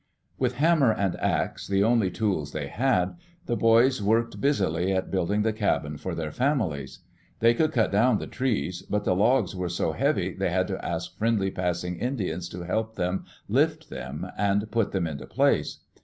With 0.39 0.55
hammer 0.55 0.91
and 0.91 1.15
axe, 1.17 1.67
the 1.67 1.83
only 1.83 2.09
tools 2.09 2.53
they 2.53 2.69
had, 2.69 3.17
the 3.45 3.55
boys 3.55 4.01
worked 4.01 4.41
busily 4.41 4.91
at 4.91 5.11
building 5.11 5.43
the 5.43 5.53
cabin 5.53 5.95
for 5.95 6.15
their 6.15 6.31
families. 6.31 7.03
They 7.39 7.53
could 7.53 7.71
cut 7.71 7.91
down 7.91 8.17
the 8.17 8.25
trees, 8.25 8.81
but 8.81 9.03
the 9.03 9.15
logs 9.15 9.55
were 9.55 9.69
so 9.69 9.91
heavy 9.91 10.33
they 10.33 10.49
had 10.49 10.65
to 10.69 10.83
ask 10.83 11.15
friendly 11.19 11.51
passing 11.51 11.99
Indians 11.99 12.49
to 12.49 12.63
help 12.63 12.95
them 12.95 13.25
lift 13.47 13.91
them 13.91 14.25
and 14.39 14.71
put 14.71 14.91
them 14.91 15.05
into 15.05 15.27
place. 15.27 15.81